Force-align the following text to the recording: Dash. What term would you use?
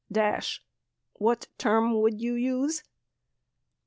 Dash. 0.11 0.63
What 1.19 1.45
term 1.59 2.01
would 2.01 2.19
you 2.19 2.33
use? 2.33 2.81